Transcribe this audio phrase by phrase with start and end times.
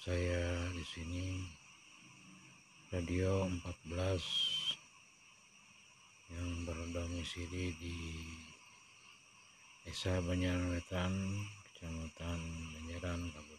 [0.00, 1.44] saya di sini
[2.88, 3.92] radio 14
[6.32, 7.98] yang berdomisili di
[9.84, 11.12] Desa Banjarwetan,
[11.68, 12.40] Kecamatan
[12.72, 13.51] Banjaran, Kabupaten